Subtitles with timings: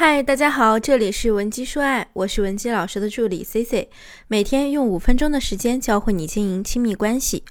[0.00, 3.90] 嗨，大家好，这里是文姬说爱，我是文姬老师的助理 C C，
[4.28, 7.42] 每天用五分钟的时间教会你经营亲密关系。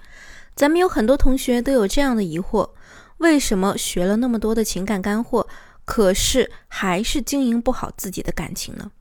[0.56, 2.70] 咱们有很多同学都有这样的疑惑：
[3.18, 5.46] 为什么学了那么多的情感干货，
[5.84, 8.92] 可是还是经营不好自己的感情呢？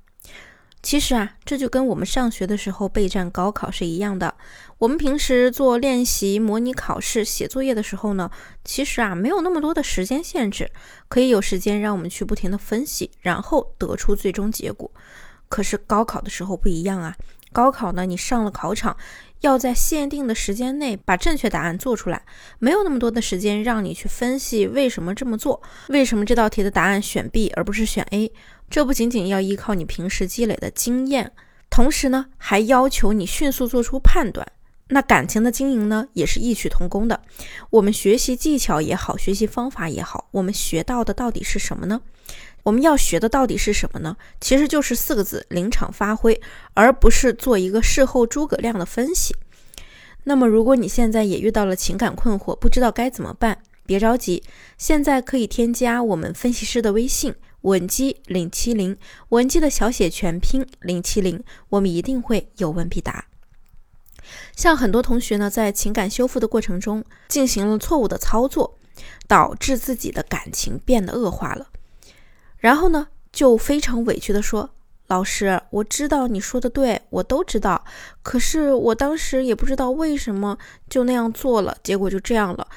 [0.86, 4.36] 其实啊，这就跟我们上学的时候备战高考是一样的。
[4.78, 8.30] 我们平时做练习、模拟考试、写作业的时候呢，
[8.62, 10.70] 其实啊没有那么多的时间限制，
[11.08, 14.88] 可以有时间让我们去不停的分析，然后得出最终结果。
[15.48, 17.16] 可是高考的时候不一样啊，
[17.52, 18.96] 高考呢，你上了考场，
[19.40, 22.22] 要在限定的时间内把正确答案做出来，
[22.60, 28.30] 没有那么多的时间让你去分析为什么这么做，为什么这道题的答案选 B 而不是选 A。
[28.68, 31.32] 这不仅仅要依靠你平时积累的经验，
[31.70, 34.46] 同时呢，还要求你迅速做出判断。
[34.88, 37.20] 那感情的经营呢，也是异曲同工的。
[37.70, 42.00] 我们学习技巧也好，学习方法也好，我们学到的到底是什么呢？
[42.62, 44.16] 我们要学的到底是什么呢？
[44.40, 46.40] 其实就是四个字：临场发挥，
[46.74, 49.34] 而不是做一个事后诸葛亮的分析。
[50.24, 54.42] 那么，如果你现在也遇到了情感困惑，不知道该怎么办，别着急，
[54.78, 57.34] 现在可以添加我们分析师的微信。
[57.66, 58.96] 文姬零七零，
[59.30, 63.26] 文姬的小写全拼零七零，我们一定会有问必答。
[64.54, 68.78] 像很多同学呢，在情感修复的过程中进行了错误的操作，
[69.26, 71.66] 导致自己的感情变得恶化了，
[72.58, 74.70] 然后呢，就非常委屈的说
[75.08, 77.84] ：“老师，我知道你说的对，我都知道，
[78.22, 80.56] 可是我当时也不知道为什么
[80.88, 82.68] 就那样做了，结果就这样了。”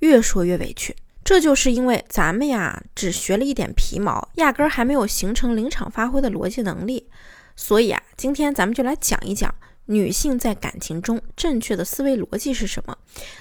[0.00, 0.96] 越说越委屈。
[1.28, 7.06] 这就是因为咱们呀只学了一点皮毛，压根儿还没有形成临场发挥的逻辑能力。
[7.54, 9.54] 所以啊，今天咱们就来讲一讲
[9.84, 12.96] 女性在感情中正确的思维逻辑是什么，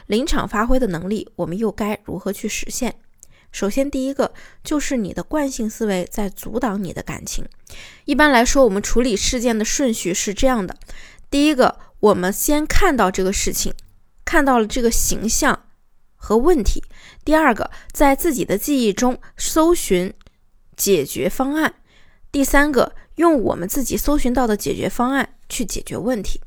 [0.07, 2.93] 临场发挥的能力我们又该如何去实现？
[3.53, 4.33] 首先，第一个
[4.65, 7.45] 就是你的惯性思维在阻挡你的感情。
[8.03, 10.75] 一般来说，我们处理事件的顺序是这样的：
[11.29, 13.73] 第一个，我们先看到这个事情，
[14.25, 15.56] 看到了这个形象。
[16.27, 16.83] 和问题。
[17.23, 20.13] 第二个，在自己的记忆中搜寻
[20.75, 21.75] 解决方案。
[22.33, 26.41] 第三个，用我们自己搜寻到的解决方案去解决问题。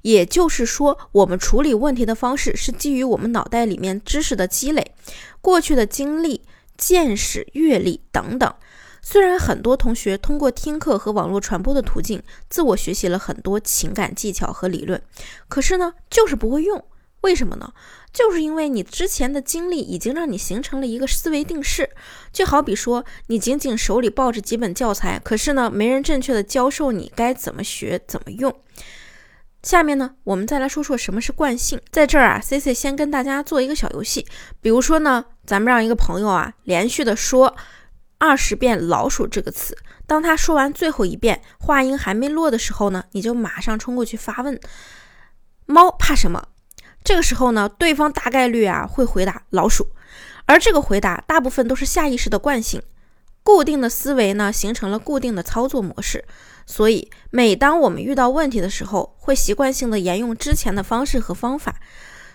[0.00, 4.94] 也就是说，我们处理问题的方式是基于我们脑袋里面知识的积累、
[5.42, 6.40] 过去的经历、
[6.78, 8.54] 见识、阅历等等。
[9.02, 15.02] 虽然很多同学通过听课和网络传播的途径自我学习了很多情感技巧和理论，
[15.46, 16.82] 可是呢，就是不会用。
[17.26, 17.72] 为什么呢？
[18.12, 21.90] 就是因为你之前的经历已经让你形成了一个思维定式，
[22.32, 28.54] 就好比说你仅仅手里抱着几本教材，可是呢没人正确的教授你该怎么学怎么用。
[29.64, 31.80] 下面呢我们再来说说什么是惯性。
[31.90, 34.24] 在这儿啊，C C 先跟大家做一个小游戏，
[34.60, 37.56] 比如说呢，咱们让一个朋友啊连续的说
[38.18, 39.76] 二十遍“老鼠”这个词，
[40.06, 44.58] 当他说完最后一遍，话音还没落的时候呢，你就马上冲过去发问
[45.66, 46.46] ：“猫怕什么？”
[47.06, 49.86] 这个时候呢，对方大概率啊会回答老鼠，
[50.44, 52.82] 而这个回答大部分都是下意识的惯性，
[53.44, 56.24] 固定的思维呢形成了固定的操作模式，
[56.66, 61.76] 所以每当我们遇到问题的时候，会习惯性的沿用之前的方式和方法。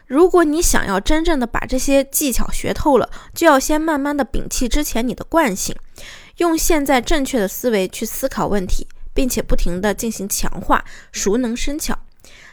[0.08, 5.76] 如果你想要真正的把这些技巧学透了，就要先慢慢的摒弃之前你的惯性，
[6.38, 12.00] 用现在正确的思维去思考问题，并且不停的进行强化，熟能生巧。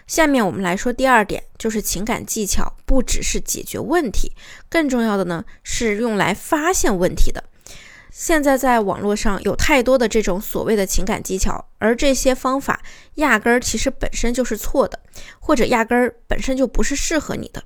[0.09, 4.33] 下面我们来说第二点，就是情感技巧不只是解决问题，
[4.69, 7.45] 更重要的呢是用来发现问题的。
[8.11, 12.83] 现在在网络上有太多的这种所谓的情感技巧，而这些方法
[13.17, 14.99] 压根儿其实本身就是错的，
[15.39, 17.63] 或者压根儿本身就不是适合你的。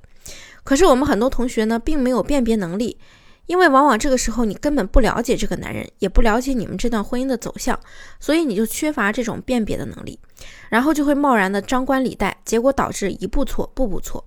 [0.65, 2.99] 可是我们很多同学呢，并没有辨别能力。
[3.45, 7.79] 因为往往这个时候你根本不了解这个男人，也不了解你们这段婚姻的走向，
[8.19, 10.19] 所以你就缺乏这种辨别的能力，
[10.69, 14.25] 然后就会贸然的张冠李戴，结果导致一步错步步错。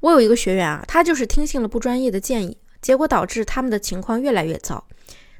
[0.00, 4.86] 我有一个学员啊，他就是听信了不专业的建议，结果导致他们的情况越来越糟。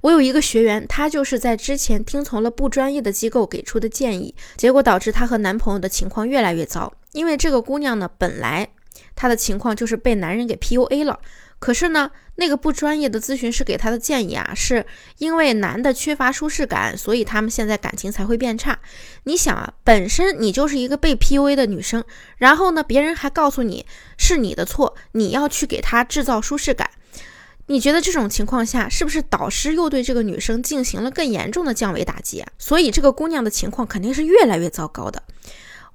[0.03, 6.91] 我有一个学员，她就是在之前听从了不专业的机构给出的建议，结果导致她和男朋友的情况越来越糟。
[7.13, 8.66] 因为这个姑娘呢，本来
[9.15, 11.21] 她的情况就是被男人给 PUA 了。
[11.59, 14.87] 可是呢，那个不专业的咨询师给她的建议啊，是
[15.19, 18.79] 因为男的缺乏舒适感，所以他们现在感情才会变差。
[19.25, 22.03] 你想啊，本身你就是一个被 PUA 的女生，
[22.39, 23.85] 然后呢，别人还告诉你
[24.17, 26.89] 是你的错，你要去给他制造舒适感。
[27.67, 32.49] 你觉得这种情况下，是不是导师又对这个女生进行了更严重的降维打击啊？
[32.59, 35.23] 所以这个姑娘的情况肯定是越来越糟糕的。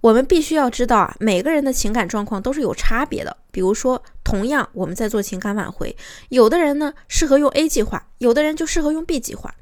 [0.06, 3.36] 我们必须要知道啊，每个人的情感状况都是有差别的。
[3.50, 5.98] 比如说，同样，我们在做情感挽回，
[6.30, 9.56] 有的人呢适合用 A 计划，有的人就适合用 B 计划。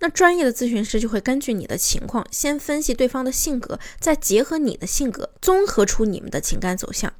[0.00, 7.10] 那专业的咨询师就会根据你的情况，先分析对方的性格，再结合你的性格，综合出你们的情感走向，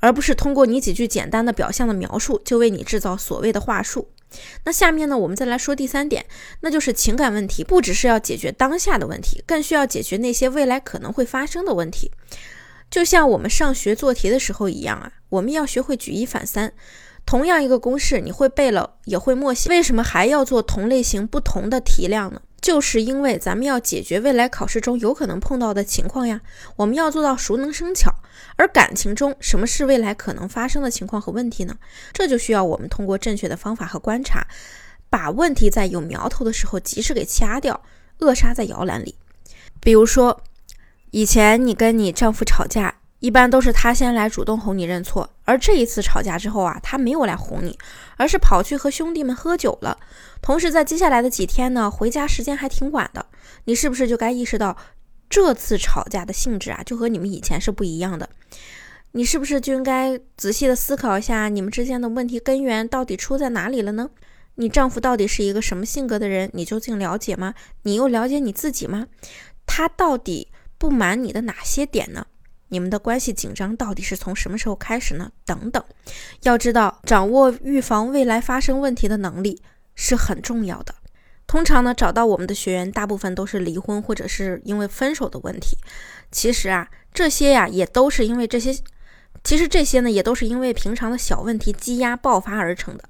[0.00, 4.10] 而不是通过你几句简单的表象的描述，就为你制造所谓的话术。
[4.64, 6.26] 那下面呢，我们再来说第三点，
[6.60, 12.10] 那就是情感问题不只是要解决当下的问题，更需要解决那些未来可能会发生的问题。
[12.90, 16.72] 就像我们上学做题的时候一样啊，我们要学会举一反三。
[17.26, 22.40] 同样一个公式，你会背了也会默写，为什么还要做同类型不同的题量呢？
[22.68, 26.42] 就是因为咱们要解决未来考试中有可能碰到的情况呀。
[26.76, 28.12] 我们要做到熟能生巧。
[28.56, 31.78] 而感情中，什么是未来可能发生的情况和问题呢？
[32.12, 34.46] 这就需要我们通过正确的方法和观察，
[35.08, 37.82] 把问题在有苗头的时候及时给掐掉，
[38.18, 39.14] 扼杀在摇篮里。
[39.80, 40.42] 比如说，
[41.10, 42.97] 以前你跟你丈夫吵架。
[43.20, 47.76] 一般都是他先来主动哄你认错，而这一次吵架之后啊，他没有来哄你，
[48.16, 49.98] 而是跑去和兄弟们喝酒了。
[50.40, 53.26] 同时，在接下来的几天呢，回家时间还挺晚的。
[53.64, 54.76] 你是不是就该意识到，
[55.28, 58.28] 这次吵架的性质啊，就和你们以前是不一样的？
[59.12, 64.10] 你是不是就应该仔细的思考一下，你们之间的问题根源到底出在哪里了呢？
[64.54, 66.50] 你丈夫到底是一个什么性格的人？
[66.52, 67.54] 你究竟了解吗？
[67.82, 69.08] 你又了解你自己吗？
[69.66, 70.48] 他到底
[70.78, 72.26] 不满你的哪些点呢？
[72.68, 75.30] 你们的关系紧张到底是从什么时候开始呢？
[75.44, 75.82] 等等，
[76.42, 79.62] 要知道，掌握预防未来发生问题的能力
[79.94, 80.94] 是很重要的。
[81.46, 85.78] 通常呢，找到我们的学员，大部分都是离婚或者是因为分手的问题。
[86.30, 88.78] 其实啊，这些呀，也都是因为这些，
[89.42, 93.04] 其实这些呢，也都是因为平常的小问题积压爆发而成的。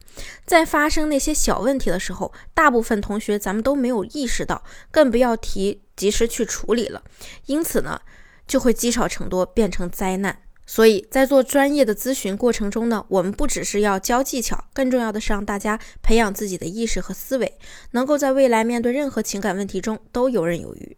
[0.44, 4.62] 在发生那些小问题的时候，大部分同学咱们都没有意识到，
[4.92, 7.02] 更不要提及时去处理了。
[7.46, 8.00] 因此呢。
[8.48, 10.36] 就会积少成多，变成灾难。
[10.66, 17.54] 所以在做专业的咨询过程中呢，我们不只是要教技巧，更重要的是让大家培养自己的意识和思维，
[17.92, 20.96] 能够在未来面对任何情感问题中都游刃有余。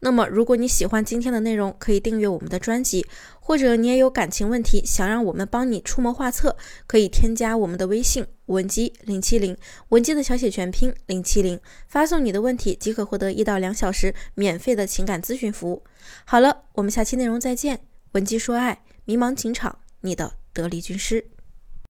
[0.00, 3.06] 那么，如果你喜欢今天的内容，可以订阅我们的专辑，
[3.40, 6.56] 或者你也有感情问题想让我们帮你出谋划策，
[6.86, 9.56] 可以添加我们的微信文姬零七零，
[9.88, 15.82] 文姬的小写全拼零七零，发送你的问题即可获得一到两小时免费的情感咨询服务。
[16.24, 17.80] 好了，我们下期内容再见。
[18.12, 21.24] 文姬说爱，迷茫情场，你的得力军师。